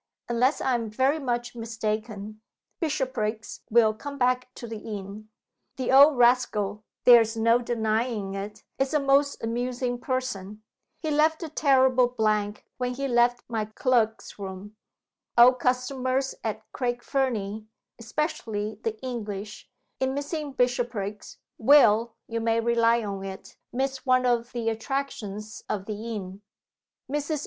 [0.27, 2.41] Unless I am very much mistaken,
[2.79, 5.29] Bishopriggs will come back to the inn.
[5.77, 10.63] The old rascal (there is no denying it) is a most amusing person.
[10.97, 14.75] He left a terrible blank when he left my clerks' room.
[15.37, 17.67] Old customers at Craig Fernie
[17.99, 24.51] (especially the English), in missing Bishopriggs, will, you may rely on it, miss one of
[24.51, 26.41] the attractions of the inn.
[27.07, 27.39] Mrs.